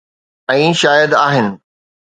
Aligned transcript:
۽ 0.53 0.71
شايد 0.81 1.11
آهن. 1.25 1.47